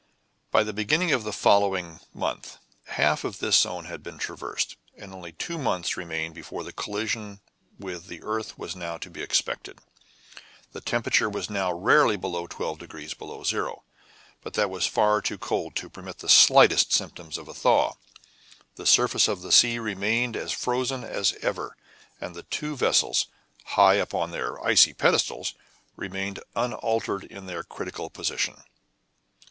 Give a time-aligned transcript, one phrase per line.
[0.49, 5.13] By the beginning of the following month half of this zone had been traversed, and
[5.13, 7.39] only two months remained before the collision
[7.77, 9.77] with the earth was to be expected.
[10.71, 13.83] The temperature was now rarely below 12 degrees below zero,
[14.41, 17.93] but that was far too cold to permit the slightest symptoms of a thaw.
[18.77, 21.77] The surface of the sea remained as frozen as ever,
[22.19, 23.27] and the two vessels,
[23.65, 25.53] high up on their icy pedestals,
[25.95, 28.63] remained unaltered in their critical position.